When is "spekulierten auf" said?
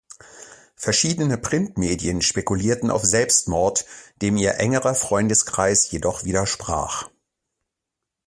2.23-3.03